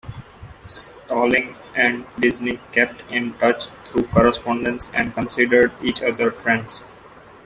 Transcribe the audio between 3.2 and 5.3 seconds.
touch through correspondence, and